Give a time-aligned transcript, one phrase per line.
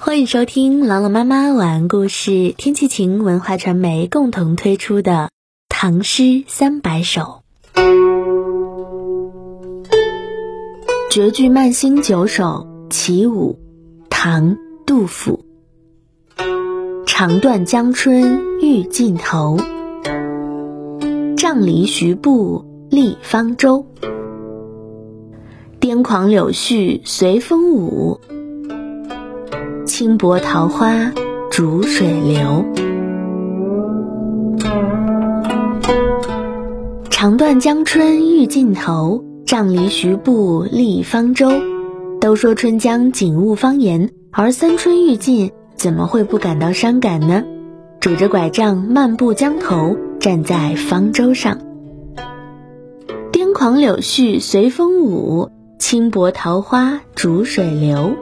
[0.00, 5.10] 欢迎收听朗朗妈妈晚安故事，天气晴文化传媒共同推出的
[5.68, 7.42] 《唐诗三百首》
[11.10, 13.58] 绝句慢星九首其五，
[14.08, 14.52] 唐·
[14.86, 15.44] 杜甫。
[17.04, 19.58] 长断江春欲尽头，
[21.36, 23.84] 杖藜徐步立方舟。
[25.80, 28.20] 癫狂柳絮随风舞。
[29.88, 31.10] 轻薄桃花
[31.50, 32.62] 逐水流，
[37.08, 41.50] 长断江春欲尽头，杖藜徐步立方舟。
[42.20, 47.42] 都说春江景物方言，而三春欲尽，怎么会不感到伤感呢？
[47.98, 51.56] 拄着拐杖漫步江头，站在方舟上，
[53.32, 58.12] 癫狂柳絮随风舞，轻薄桃花逐水流。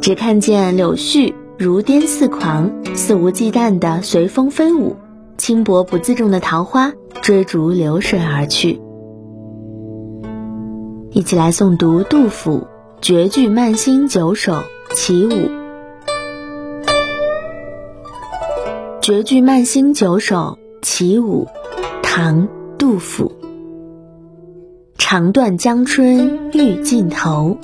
[0.00, 4.96] 只看见柳絮如癫似狂、肆无忌惮地随风飞舞，
[5.36, 8.80] 轻薄不自重的桃花追逐流水而去。
[11.10, 12.60] 一起来诵读杜甫
[13.00, 14.52] 《绝句慢星九首·
[14.94, 15.30] 其五》。
[19.00, 20.36] 《绝句慢星九首·
[20.82, 21.44] 其五》，
[22.02, 22.42] 唐·
[22.78, 23.32] 杜甫。
[24.96, 27.56] 长断江春欲尽头。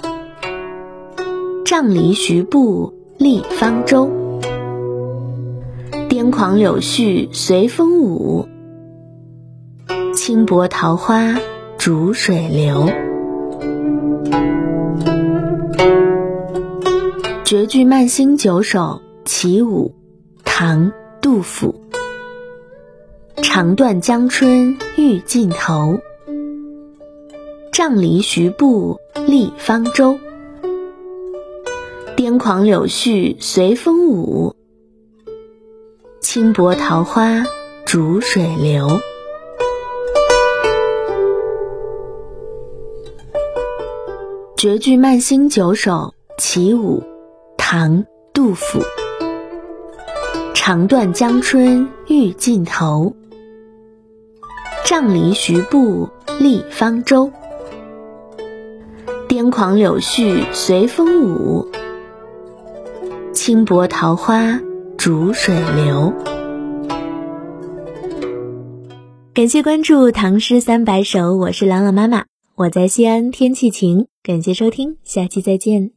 [1.65, 4.11] 杖藜徐步立方舟，
[6.11, 8.47] 癫狂柳絮随风舞，
[10.15, 11.41] 轻薄桃花
[11.79, 12.91] 逐水流。
[17.47, 18.81] 绝句慢星九首·
[19.25, 19.95] 其五，
[20.45, 20.89] 唐·
[21.23, 21.75] 杜甫。
[23.43, 25.99] 长断江春欲尽头，
[27.73, 30.19] 杖藜徐步立方舟。
[32.25, 34.57] 癫狂柳絮随风舞，
[36.23, 37.45] 轻薄桃花
[37.85, 38.89] 逐水流。
[44.57, 45.93] 绝句慢星九首·
[46.39, 47.03] 其五，
[47.59, 47.99] 唐·
[48.33, 48.81] 杜甫。
[50.55, 53.15] 长断江春欲尽头，
[54.87, 57.31] 杖藜徐步立方舟。
[59.29, 61.69] 癫狂柳絮随风舞。
[63.47, 64.59] 轻薄桃花
[64.97, 66.11] 逐水流。
[69.35, 72.25] 感谢关注《唐诗三百首》，我是朗朗妈妈，
[72.55, 74.07] 我在西安，天气晴。
[74.23, 75.91] 感谢收听，下期再见。